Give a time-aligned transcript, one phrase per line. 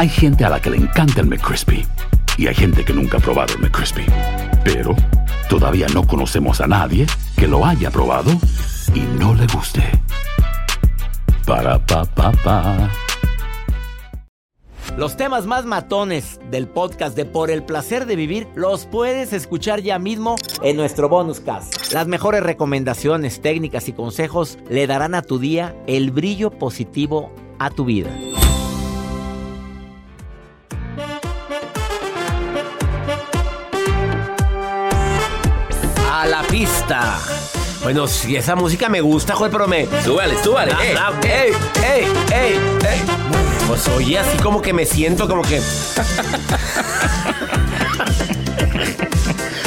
[0.00, 1.86] Hay gente a la que le encanta el McCrispy
[2.38, 4.06] y hay gente que nunca ha probado el McCrispy.
[4.64, 4.96] Pero
[5.50, 8.30] todavía no conocemos a nadie que lo haya probado
[8.94, 9.82] y no le guste.
[11.46, 12.90] Para pa pa pa.
[14.96, 19.82] Los temas más matones del podcast de Por el placer de vivir los puedes escuchar
[19.82, 21.92] ya mismo en nuestro bonus cast.
[21.92, 27.68] Las mejores recomendaciones, técnicas y consejos le darán a tu día el brillo positivo a
[27.68, 28.08] tu vida.
[36.20, 37.18] A la pista.
[37.82, 39.86] Bueno, si esa música me gusta, joder, pero me.
[40.04, 40.72] Súbale, súbale.
[40.72, 40.94] Ah, ey.
[40.98, 43.00] ah, ey, ey, ey, ey.
[43.66, 45.62] Pues oye, así como que me siento como que.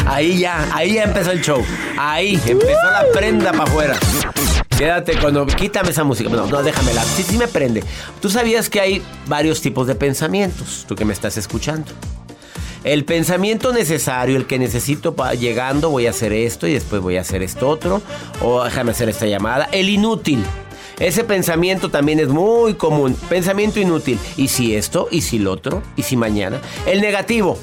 [0.06, 1.66] Ahí ya, ahí ya empezó el show.
[1.98, 3.98] Ahí empezó la prenda para afuera.
[4.78, 5.48] Quédate cuando.
[5.48, 6.30] Quítame esa música.
[6.30, 7.04] No, no, déjamela.
[7.04, 7.84] Sí, sí me prende.
[8.22, 11.92] Tú sabías que hay varios tipos de pensamientos, tú que me estás escuchando.
[12.84, 17.16] El pensamiento necesario, el que necesito para llegando, voy a hacer esto y después voy
[17.16, 18.02] a hacer esto otro,
[18.42, 19.70] o déjame hacer esta llamada.
[19.72, 20.44] El inútil.
[21.00, 23.16] Ese pensamiento también es muy común.
[23.30, 24.20] Pensamiento inútil.
[24.36, 25.08] ¿Y si esto?
[25.12, 25.82] ¿Y si lo otro?
[25.96, 26.60] ¿Y si mañana?
[26.86, 27.58] El negativo.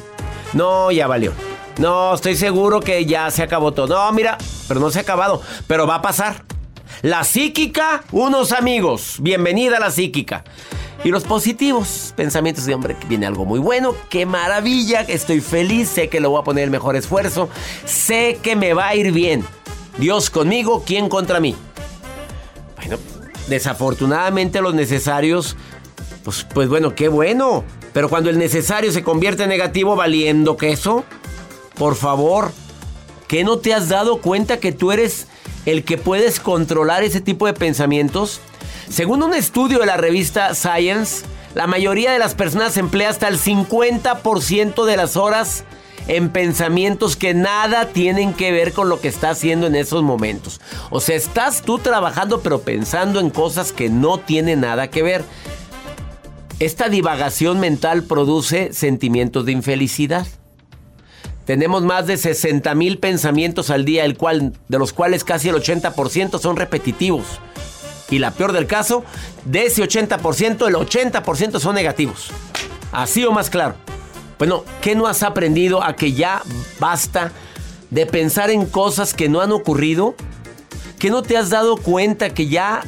[0.55, 1.33] No, ya valió.
[1.79, 3.89] No, estoy seguro que ya se acabó todo.
[3.89, 5.43] No, mira, pero no se ha acabado.
[5.67, 6.45] Pero va a pasar.
[7.03, 9.17] La psíquica, unos amigos.
[9.21, 10.45] Bienvenida a la psíquica.
[11.03, 15.89] Y los positivos, pensamientos de hombre, que viene algo muy bueno, qué maravilla, estoy feliz,
[15.89, 17.49] sé que lo voy a poner el mejor esfuerzo,
[17.87, 19.43] sé que me va a ir bien.
[19.97, 21.57] Dios conmigo, ¿quién contra mí?
[22.77, 22.99] Bueno,
[23.49, 25.57] desafortunadamente los necesarios,
[26.23, 27.65] pues, pues bueno, qué bueno.
[27.95, 31.05] Pero cuando el necesario se convierte en negativo, valiendo queso,
[31.77, 32.53] por favor,
[33.27, 35.27] ¿qué no te has dado cuenta que tú eres
[35.65, 38.41] el que puedes controlar ese tipo de pensamientos?
[38.91, 41.25] Según un estudio de la revista Science,
[41.55, 45.63] la mayoría de las personas emplea hasta el 50% de las horas
[46.09, 50.61] en pensamientos que nada tienen que ver con lo que está haciendo en esos momentos.
[50.91, 55.25] O sea, estás tú trabajando pero pensando en cosas que no tienen nada que ver.
[56.59, 60.27] Esta divagación mental produce sentimientos de infelicidad.
[61.45, 65.55] Tenemos más de 60 mil pensamientos al día, el cual, de los cuales casi el
[65.55, 67.41] 80% son repetitivos.
[68.11, 69.05] Y la peor del caso,
[69.45, 72.31] de ese 80%, el 80% son negativos.
[72.93, 73.77] Así o más claro.
[74.39, 76.43] Bueno, ¿qué no has aprendido a que ya
[76.79, 77.31] basta
[77.91, 80.15] de pensar en cosas que no han ocurrido?
[80.99, 82.83] ¿Que no te has dado cuenta que ya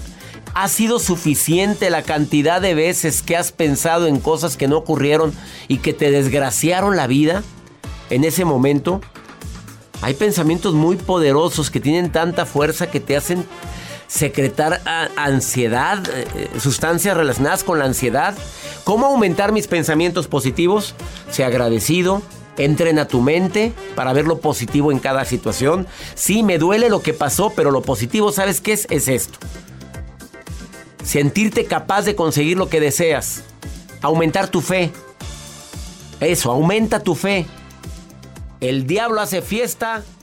[0.55, 5.33] ha sido suficiente la cantidad de veces que has pensado en cosas que no ocurrieron
[5.69, 7.43] y que te desgraciaron la vida
[8.11, 9.01] en ese momento?
[10.01, 13.45] Hay pensamientos muy poderosos que tienen tanta fuerza que te hacen
[14.13, 18.35] secretar a- ansiedad, eh, eh, sustancias relacionadas con la ansiedad.
[18.85, 20.95] ¿Cómo aumentar mis pensamientos positivos?
[21.31, 22.21] Sea agradecido.
[22.59, 25.87] Entrena tu mente para ver lo positivo en cada situación.
[26.15, 28.87] Sí, me duele lo que pasó, pero lo positivo, ¿sabes qué es?
[28.91, 29.39] Es esto.
[31.03, 33.45] Sentirte capaz de conseguir lo que deseas.
[34.03, 34.93] Aumentar tu fe.
[36.21, 37.47] Eso, aumenta tu fe.
[38.61, 40.03] El diablo hace fiesta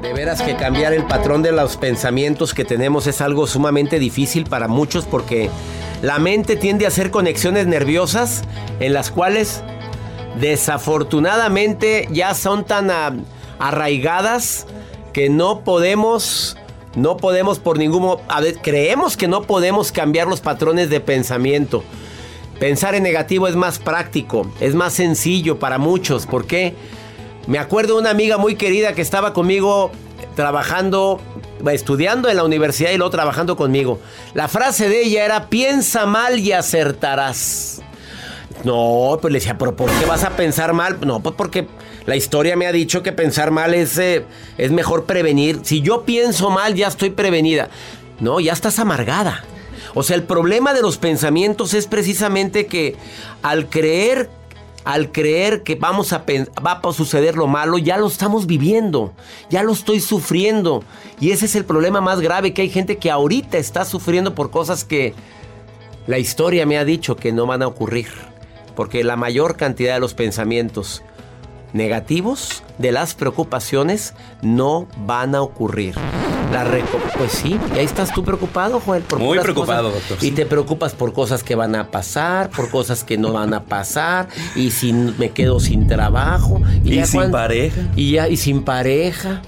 [0.00, 4.44] De veras que cambiar el patrón de los pensamientos que tenemos es algo sumamente difícil
[4.44, 5.50] para muchos porque
[6.00, 8.42] la mente tiende a hacer conexiones nerviosas
[8.80, 9.62] en las cuales
[10.40, 12.90] desafortunadamente ya son tan
[13.58, 14.66] arraigadas
[15.12, 16.56] que no podemos,
[16.94, 18.22] no podemos por ningún modo,
[18.62, 21.84] creemos que no podemos cambiar los patrones de pensamiento.
[22.58, 26.24] Pensar en negativo es más práctico, es más sencillo para muchos.
[26.26, 26.74] ¿Por qué?
[27.46, 29.92] Me acuerdo de una amiga muy querida que estaba conmigo
[30.34, 31.20] trabajando,
[31.70, 34.00] estudiando en la universidad y luego trabajando conmigo.
[34.34, 37.82] La frase de ella era, piensa mal y acertarás.
[38.64, 40.98] No, pues le decía, pero ¿por qué vas a pensar mal?
[41.06, 41.68] No, pues porque
[42.04, 44.24] la historia me ha dicho que pensar mal es, eh,
[44.58, 45.60] es mejor prevenir.
[45.62, 47.68] Si yo pienso mal, ya estoy prevenida.
[48.18, 49.44] No, ya estás amargada.
[49.94, 52.96] O sea, el problema de los pensamientos es precisamente que
[53.42, 54.30] al creer
[54.86, 56.24] al creer que vamos a
[56.64, 59.12] va a suceder lo malo, ya lo estamos viviendo,
[59.50, 60.84] ya lo estoy sufriendo.
[61.18, 64.52] Y ese es el problema más grave, que hay gente que ahorita está sufriendo por
[64.52, 65.12] cosas que
[66.06, 68.06] la historia me ha dicho que no van a ocurrir.
[68.76, 71.02] Porque la mayor cantidad de los pensamientos
[71.76, 75.94] negativos, de las preocupaciones, no van a ocurrir.
[76.52, 76.64] La
[77.18, 79.02] pues sí, y ahí estás tú preocupado, Joel.
[79.18, 80.18] Muy preocupado, doctor.
[80.22, 83.64] Y te preocupas por cosas que van a pasar, por cosas que no van a
[83.64, 86.60] pasar, y si me quedo sin trabajo.
[86.84, 87.80] Y, sin pareja.
[87.96, 89.42] Y ya, y sin pareja.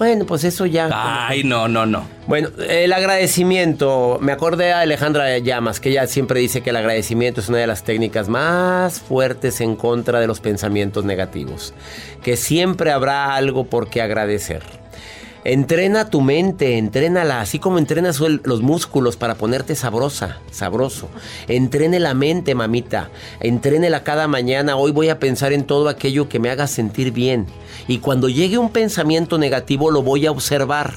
[0.00, 0.88] Bueno, pues eso ya.
[1.28, 2.06] Ay, no, no, no.
[2.26, 4.16] Bueno, el agradecimiento.
[4.22, 7.66] Me acordé a Alejandra Llamas, que ella siempre dice que el agradecimiento es una de
[7.66, 11.74] las técnicas más fuertes en contra de los pensamientos negativos.
[12.22, 14.79] Que siempre habrá algo por qué agradecer.
[15.42, 21.08] Entrena tu mente, entrénala, así como entrenas los músculos para ponerte sabrosa, sabroso.
[21.48, 23.10] Entrene la mente, mamita.
[23.40, 24.76] Entrénela cada mañana.
[24.76, 27.46] Hoy voy a pensar en todo aquello que me haga sentir bien.
[27.88, 30.92] Y cuando llegue un pensamiento negativo, lo voy a observar.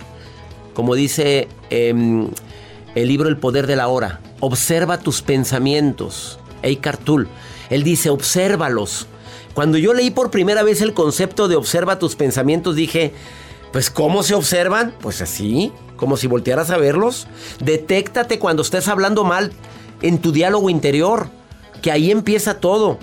[0.73, 2.27] Como dice em,
[2.95, 4.19] el libro El Poder de la Hora.
[4.41, 6.37] Observa tus pensamientos.
[6.63, 7.29] Eckhart Tolle.
[7.69, 9.07] Él dice, obsérvalos.
[9.53, 13.13] Cuando yo leí por primera vez el concepto de observa tus pensamientos, dije,
[13.73, 14.93] pues ¿cómo se observan?
[15.01, 17.27] Pues así, como si voltearas a verlos.
[17.59, 19.51] Detéctate cuando estés hablando mal
[20.03, 21.27] en tu diálogo interior,
[21.81, 22.99] que ahí empieza todo.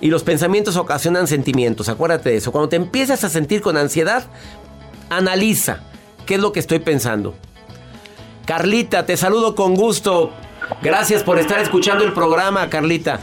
[0.00, 2.52] Y los pensamientos ocasionan sentimientos, acuérdate de eso.
[2.52, 4.26] Cuando te empiezas a sentir con ansiedad,
[5.10, 5.80] analiza
[6.26, 7.34] qué es lo que estoy pensando.
[8.46, 10.30] Carlita, te saludo con gusto.
[10.80, 13.18] Gracias por estar escuchando el programa, Carlita.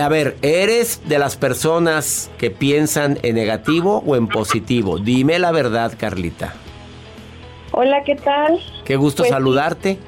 [0.00, 4.98] A ver, ¿eres de las personas que piensan en negativo o en positivo?
[4.98, 6.54] Dime la verdad, Carlita.
[7.72, 8.58] Hola, ¿qué tal?
[8.84, 9.98] Qué gusto pues saludarte.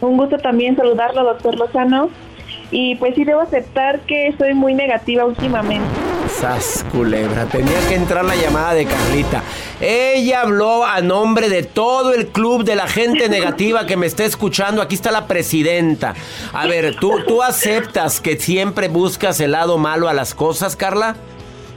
[0.00, 2.08] Un gusto también saludarlo, doctor Lozano.
[2.70, 5.86] Y pues sí, debo aceptar que soy muy negativa últimamente.
[6.28, 9.42] Sas culebra, tenía que entrar la llamada de Carlita.
[9.82, 14.24] Ella habló a nombre de todo el club de la gente negativa que me está
[14.24, 14.80] escuchando.
[14.80, 16.14] Aquí está la presidenta.
[16.52, 21.16] A ver, ¿tú, tú aceptas que siempre buscas el lado malo a las cosas, Carla?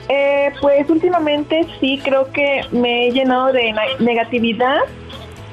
[0.07, 4.81] Eh, pues últimamente sí, creo que me he llenado de negatividad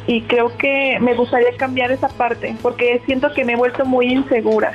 [0.06, 4.12] y creo que me gustaría cambiar esa parte porque siento que me he vuelto muy
[4.12, 4.72] insegura.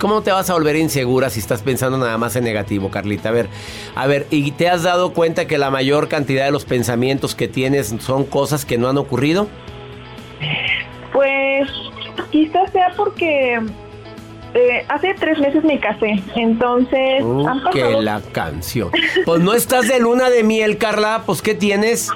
[0.00, 3.28] ¿Cómo te vas a volver insegura si estás pensando nada más en negativo, Carlita?
[3.28, 3.48] A ver,
[3.94, 7.48] a ver, ¿y te has dado cuenta que la mayor cantidad de los pensamientos que
[7.48, 9.46] tienes son cosas que no han ocurrido?
[11.12, 11.68] Pues
[12.30, 13.60] quizás sea porque
[14.54, 17.22] eh, hace tres meses me casé, entonces...
[17.22, 18.90] Uh, que la canción.
[19.26, 22.10] Pues no estás de luna de miel, Carla, pues ¿qué tienes?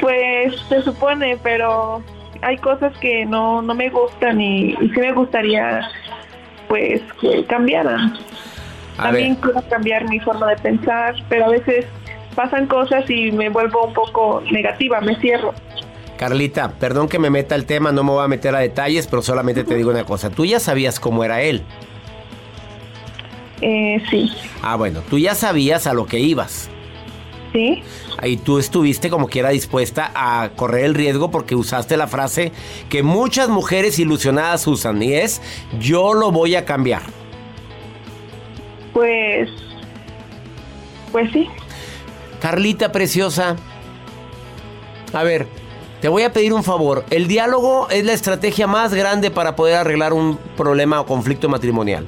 [0.00, 2.02] Pues se supone, pero
[2.42, 5.88] hay cosas que no, no me gustan y, y sí me gustaría
[6.70, 8.16] pues que cambiaran.
[8.96, 11.84] También quiero cambiar mi forma de pensar, pero a veces
[12.36, 15.52] pasan cosas y me vuelvo un poco negativa, me cierro.
[16.16, 19.20] Carlita, perdón que me meta el tema, no me voy a meter a detalles, pero
[19.20, 20.30] solamente te digo una cosa.
[20.30, 21.62] ¿Tú ya sabías cómo era él?
[23.62, 24.30] Eh, sí.
[24.62, 26.70] Ah, bueno, tú ya sabías a lo que ibas.
[27.52, 27.82] Sí.
[28.22, 32.52] Y tú estuviste como quiera dispuesta a correr el riesgo porque usaste la frase
[32.88, 35.42] que muchas mujeres ilusionadas usan y es
[35.78, 37.02] yo lo voy a cambiar.
[38.92, 39.48] Pues,
[41.12, 41.48] pues sí.
[42.40, 43.56] Carlita preciosa,
[45.12, 45.46] a ver,
[46.00, 47.04] te voy a pedir un favor.
[47.10, 52.06] El diálogo es la estrategia más grande para poder arreglar un problema o conflicto matrimonial.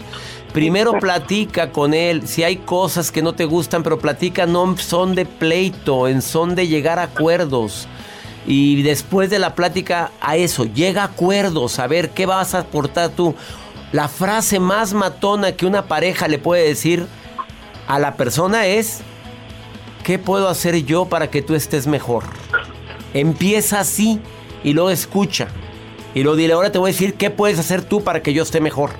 [0.52, 2.28] Primero platica con él.
[2.28, 6.54] Si hay cosas que no te gustan, pero platica no son de pleito, en son
[6.54, 7.88] de llegar a acuerdos.
[8.46, 12.60] Y después de la plática a eso, llega a acuerdos, a ver qué vas a
[12.60, 13.34] aportar tú.
[13.92, 17.06] La frase más matona que una pareja le puede decir
[17.86, 19.00] a la persona es,
[20.02, 22.24] ¿qué puedo hacer yo para que tú estés mejor?
[23.14, 24.20] Empieza así
[24.64, 25.48] y luego escucha.
[26.14, 28.42] Y luego dile, ahora te voy a decir, ¿qué puedes hacer tú para que yo
[28.42, 28.90] esté mejor?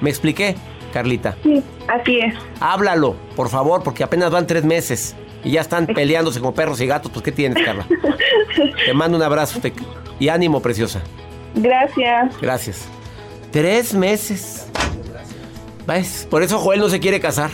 [0.00, 0.56] ¿Me expliqué?
[0.92, 1.36] Carlita?
[1.42, 2.34] Sí, así es.
[2.60, 5.14] Háblalo, por favor, porque apenas van tres meses
[5.44, 7.10] y ya están peleándose como perros y gatos.
[7.12, 7.86] Pues, ¿qué tienes, Carla?
[8.86, 9.60] Te mando un abrazo
[10.18, 11.00] y ánimo, preciosa.
[11.54, 12.40] Gracias.
[12.40, 12.88] Gracias.
[13.50, 14.66] Tres meses.
[15.86, 16.26] ¿Ves?
[16.30, 17.50] Por eso Joel no se quiere casar.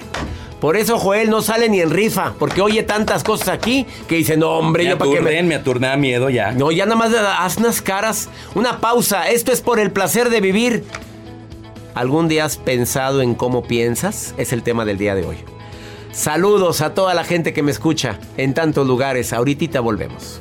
[0.60, 4.36] Por eso Joel no sale ni en rifa, porque oye tantas cosas aquí que dice,
[4.36, 5.42] no, hombre, yo para qué me...
[5.42, 6.52] me aturna miedo ya.
[6.52, 8.30] No, ya nada más haz unas caras.
[8.54, 9.28] Una pausa.
[9.28, 10.84] Esto es por el placer de vivir.
[11.94, 14.34] ¿Algún día has pensado en cómo piensas?
[14.36, 15.36] Es el tema del día de hoy.
[16.10, 19.32] Saludos a toda la gente que me escucha en tantos lugares.
[19.32, 20.40] Ahorita volvemos.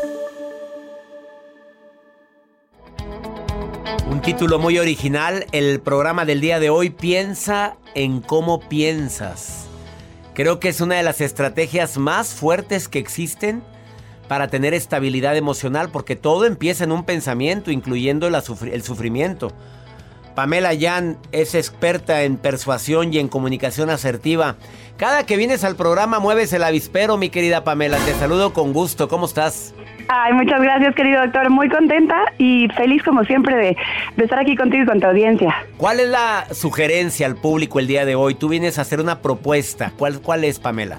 [4.11, 9.67] Un título muy original, el programa del día de hoy piensa en cómo piensas.
[10.33, 13.63] Creo que es una de las estrategias más fuertes que existen
[14.27, 19.53] para tener estabilidad emocional porque todo empieza en un pensamiento, incluyendo el sufrimiento.
[20.35, 24.57] Pamela Yan es experta en persuasión y en comunicación asertiva.
[24.97, 27.97] Cada que vienes al programa mueves el avispero, mi querida Pamela.
[27.99, 29.07] Te saludo con gusto.
[29.07, 29.73] ¿Cómo estás?
[30.13, 31.49] Ay, muchas gracias, querido doctor.
[31.49, 33.77] Muy contenta y feliz como siempre de,
[34.21, 35.55] estar aquí contigo y con tu audiencia.
[35.77, 38.35] ¿Cuál es la sugerencia al público el día de hoy?
[38.35, 39.93] Tú vienes a hacer una propuesta.
[39.97, 40.97] ¿Cuál, cuál es, Pamela?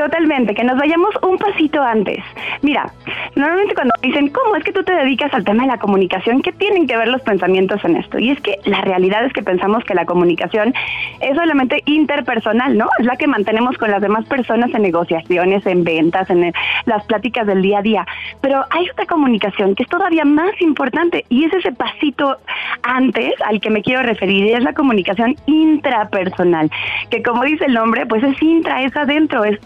[0.00, 2.24] Totalmente, que nos vayamos un pasito antes.
[2.62, 2.90] Mira,
[3.36, 6.40] normalmente cuando dicen, ¿cómo es que tú te dedicas al tema de la comunicación?
[6.40, 8.18] ¿Qué tienen que ver los pensamientos en esto?
[8.18, 10.72] Y es que la realidad es que pensamos que la comunicación
[11.20, 12.88] es solamente interpersonal, ¿no?
[12.98, 16.50] Es la que mantenemos con las demás personas en negociaciones, en ventas, en
[16.86, 18.06] las pláticas del día a día.
[18.40, 22.38] Pero hay otra comunicación que es todavía más importante y es ese pasito
[22.84, 26.70] antes al que me quiero referir, y es la comunicación intrapersonal,
[27.10, 29.58] que como dice el nombre, pues es intra, es adentro, es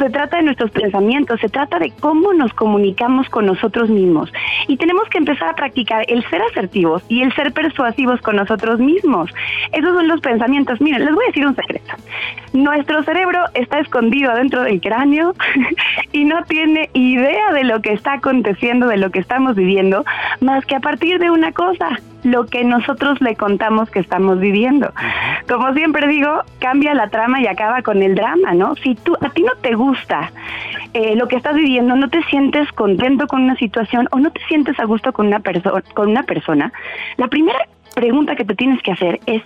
[0.00, 4.32] se trata de nuestros pensamientos, se trata de cómo nos comunicamos con nosotros mismos.
[4.66, 8.80] Y tenemos que empezar a practicar el ser asertivos y el ser persuasivos con nosotros
[8.80, 9.30] mismos.
[9.72, 10.80] Esos son los pensamientos.
[10.80, 11.94] Miren, les voy a decir un secreto.
[12.54, 15.34] Nuestro cerebro está escondido adentro del cráneo
[16.12, 20.04] y no tiene idea de lo que está aconteciendo, de lo que estamos viviendo,
[20.40, 24.92] más que a partir de una cosa, lo que nosotros le contamos que estamos viviendo.
[25.48, 28.76] Como siempre digo, cambia la trama y acaba con el drama, ¿no?
[28.76, 30.30] Si tú a ti no te gusta
[30.92, 34.40] eh, lo que estás viviendo, no te sientes contento con una situación o no te
[34.48, 36.72] sientes a gusto con una persona, con una persona,
[37.16, 37.58] la primera
[37.94, 39.42] pregunta que te tienes que hacer es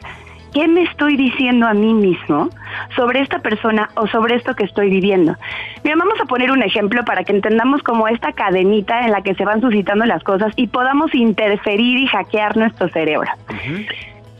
[0.54, 2.48] ¿qué me estoy diciendo a mí mismo
[2.96, 5.36] sobre esta persona o sobre esto que estoy viviendo?
[5.82, 9.34] Mira, vamos a poner un ejemplo para que entendamos como esta cadenita en la que
[9.34, 13.30] se van suscitando las cosas y podamos interferir y hackear nuestro cerebro.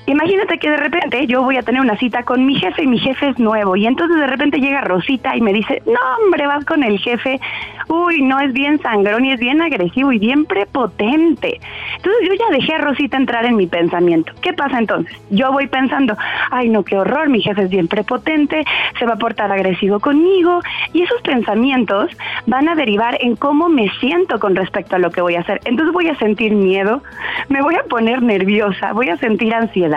[0.06, 2.98] Imagínate que de repente yo voy a tener una cita con mi jefe y mi
[2.98, 6.62] jefe es nuevo y entonces de repente llega Rosita y me dice, no hombre, vas
[6.66, 7.40] con el jefe,
[7.88, 11.58] uy, no es bien sangrón y es bien agresivo y bien prepotente.
[11.96, 14.34] Entonces yo ya dejé a Rosita entrar en mi pensamiento.
[14.42, 15.16] ¿Qué pasa entonces?
[15.30, 16.14] Yo voy pensando,
[16.50, 18.62] ay no, qué horror, mi jefe es bien prepotente,
[18.98, 20.60] se va a portar agresivo conmigo
[20.92, 22.10] y esos pensamientos
[22.46, 25.62] van a derivar en cómo me siento con respecto a lo que voy a hacer.
[25.64, 27.02] Entonces voy a sentir miedo,
[27.48, 29.93] me voy a poner nerviosa, voy a sentir ansiedad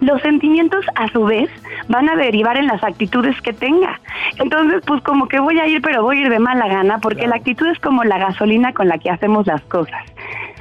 [0.00, 1.50] los sentimientos a su vez
[1.88, 4.00] van a derivar en las actitudes que tenga.
[4.38, 7.26] Entonces, pues como que voy a ir, pero voy a ir de mala gana, porque
[7.26, 10.02] la actitud es como la gasolina con la que hacemos las cosas.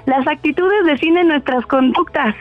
[0.05, 2.35] Las actitudes definen nuestras conductas.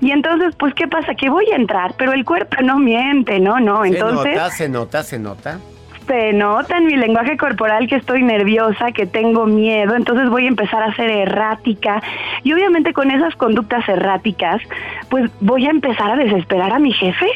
[0.00, 1.14] Y entonces, pues, ¿qué pasa?
[1.14, 3.84] Que voy a entrar, pero el cuerpo no miente, no, no.
[3.84, 4.34] Entonces.
[4.34, 5.73] Se nota, se nota, se nota.
[6.06, 10.48] Se nota en mi lenguaje corporal que estoy nerviosa, que tengo miedo, entonces voy a
[10.48, 12.02] empezar a ser errática.
[12.42, 14.60] Y obviamente con esas conductas erráticas,
[15.08, 17.26] pues voy a empezar a desesperar a mi jefe.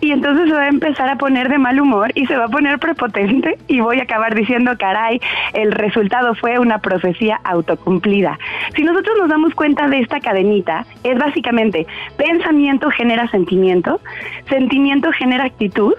[0.00, 2.48] Y entonces se va a empezar a poner de mal humor y se va a
[2.48, 5.20] poner prepotente y voy a acabar diciendo, caray,
[5.52, 8.38] el resultado fue una profecía autocumplida.
[8.76, 14.00] Si nosotros nos damos cuenta de esta cadenita, es básicamente pensamiento genera sentimiento,
[14.48, 15.94] sentimiento genera actitud,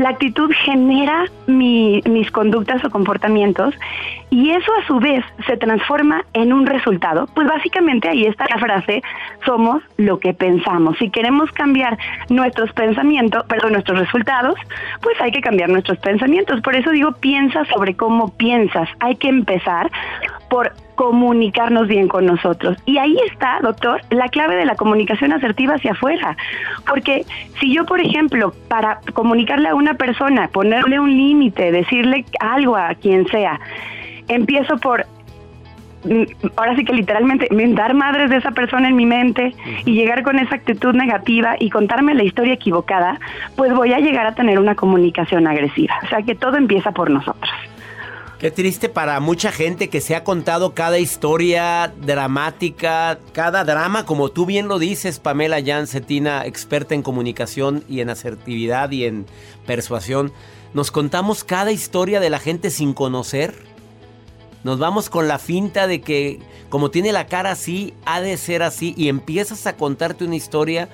[0.00, 3.74] la actitud genera mis conductas o comportamientos
[4.30, 7.26] y eso a su vez se transforma en un resultado.
[7.34, 9.02] Pues básicamente ahí está la frase,
[9.44, 10.96] somos lo que pensamos.
[10.98, 14.54] Si queremos cambiar nuestros pensamientos, perdón, nuestros resultados,
[15.02, 16.60] pues hay que cambiar nuestros pensamientos.
[16.60, 18.88] Por eso digo, piensa sobre cómo piensas.
[19.00, 19.90] Hay que empezar
[20.48, 22.76] por comunicarnos bien con nosotros.
[22.84, 26.36] Y ahí está, doctor, la clave de la comunicación asertiva hacia afuera.
[26.86, 27.24] Porque
[27.58, 32.94] si yo, por ejemplo, para comunicarle a una persona, ponerle un límite, decirle algo a
[32.94, 33.58] quien sea,
[34.34, 35.06] empiezo por
[36.04, 36.22] mm,
[36.56, 40.38] ahora sí que literalmente mentar madres de esa persona en mi mente y llegar con
[40.38, 43.18] esa actitud negativa y contarme la historia equivocada,
[43.56, 45.94] pues voy a llegar a tener una comunicación agresiva.
[46.04, 47.50] O sea que todo empieza por nosotros.
[48.40, 54.30] Qué triste para mucha gente que se ha contado cada historia dramática, cada drama, como
[54.30, 59.26] tú bien lo dices, Pamela Jan Cetina, experta en comunicación y en asertividad y en
[59.66, 60.32] persuasión.
[60.72, 63.54] Nos contamos cada historia de la gente sin conocer.
[64.64, 68.62] Nos vamos con la finta de que como tiene la cara así, ha de ser
[68.62, 70.88] así y empiezas a contarte una historia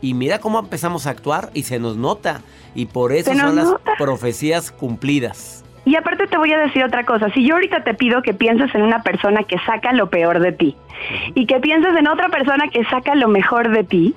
[0.00, 2.42] y mira cómo empezamos a actuar y se nos nota.
[2.74, 5.64] Y por eso son las profecías cumplidas.
[5.84, 8.72] Y aparte te voy a decir otra cosa, si yo ahorita te pido que pienses
[8.74, 10.76] en una persona que saca lo peor de ti
[11.34, 14.14] y que pienses en otra persona que saca lo mejor de ti,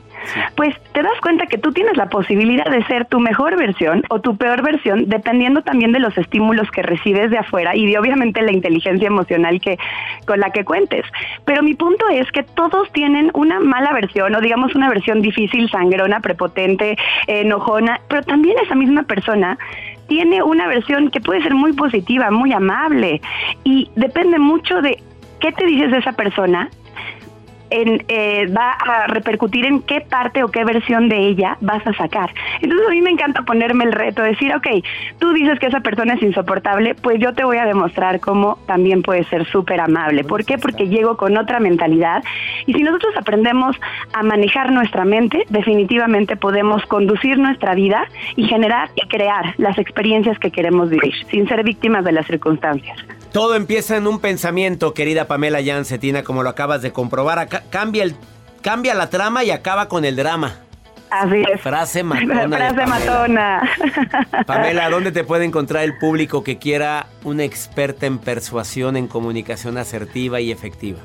[0.56, 4.22] pues te das cuenta que tú tienes la posibilidad de ser tu mejor versión o
[4.22, 8.42] tu peor versión dependiendo también de los estímulos que recibes de afuera y de obviamente
[8.42, 9.78] la inteligencia emocional que
[10.26, 11.06] con la que cuentes.
[11.46, 15.70] Pero mi punto es que todos tienen una mala versión o digamos una versión difícil,
[15.70, 19.58] sangrona, prepotente, enojona, pero también esa misma persona
[20.08, 23.22] tiene una versión que puede ser muy positiva, muy amable
[23.64, 25.02] y depende mucho de
[25.40, 26.70] qué te dices de esa persona
[27.70, 31.94] en, eh, va a repercutir en qué parte o qué versión de ella vas a
[31.94, 32.32] sacar.
[32.62, 34.68] Entonces a mí me encanta ponerme el reto, decir, ok,
[35.20, 39.02] tú dices que esa persona es insoportable, pues yo te voy a demostrar cómo también
[39.02, 40.24] puede ser súper amable.
[40.24, 40.58] ¿Por qué?
[40.58, 42.24] Porque llego con otra mentalidad
[42.66, 43.76] y si nosotros aprendemos
[44.14, 50.40] a manejar nuestra mente, definitivamente podemos conducir nuestra vida y generar y crear las experiencias
[50.40, 52.98] que queremos vivir, sin ser víctimas de las circunstancias.
[53.36, 57.50] Todo empieza en un pensamiento, querida Pamela Jancetina, como lo acabas de comprobar.
[57.70, 58.16] cambia, el,
[58.62, 60.54] cambia la trama y acaba con el drama.
[61.10, 61.60] Así es.
[61.60, 62.56] Frase matona.
[62.56, 63.70] Frase matona.
[64.48, 69.78] Pamela, ¿dónde te puede encontrar el público que quiera una experta en persuasión, en comunicación
[69.78, 71.00] asertiva y efectiva?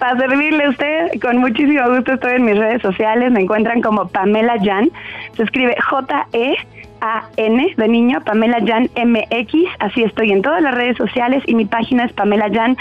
[0.00, 3.30] Para servirle a usted, con muchísimo gusto estoy en mis redes sociales.
[3.30, 4.90] Me encuentran como Pamela Jan.
[5.36, 6.56] Se escribe J-E
[7.00, 11.64] a-N de niño, Pamela Jan MX, así estoy en todas las redes sociales y mi
[11.64, 12.78] página es pamelajan.mx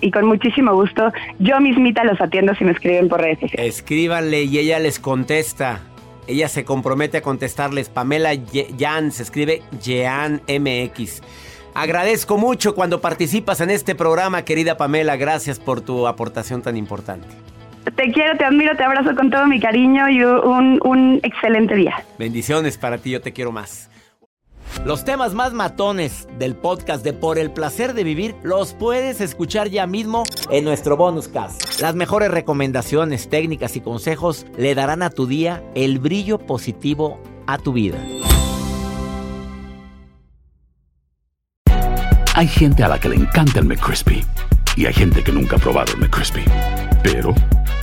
[0.00, 3.76] y con muchísimo gusto yo mismita los atiendo si me escriben por redes sociales.
[3.76, 5.80] Escríbanle y ella les contesta.
[6.26, 7.88] Ella se compromete a contestarles.
[7.88, 8.30] Pamela
[8.78, 11.22] Jan se escribe Jean MX.
[11.74, 15.16] Agradezco mucho cuando participas en este programa, querida Pamela.
[15.16, 17.28] Gracias por tu aportación tan importante.
[17.84, 22.04] Te quiero, te admiro, te abrazo con todo mi cariño y un, excelente día.
[22.18, 23.90] Bendiciones para ti, yo te quiero más.
[24.84, 29.68] Los temas más matones del podcast de Por el placer de vivir los puedes escuchar
[29.68, 31.80] ya mismo en nuestro bonus cast.
[31.80, 37.58] Las mejores recomendaciones, técnicas y consejos le darán a tu día el brillo positivo a
[37.58, 37.98] tu vida.
[42.34, 44.24] Hay gente a la que le encanta el McCrispy
[44.76, 46.44] y hay gente que nunca ha probado el McCrispy.
[47.02, 47.34] Pero